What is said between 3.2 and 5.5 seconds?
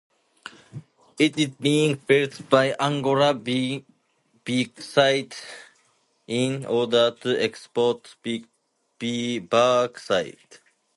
Bauxite